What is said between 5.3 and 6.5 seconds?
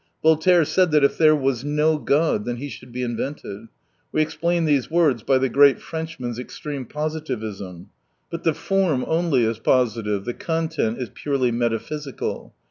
the great French man's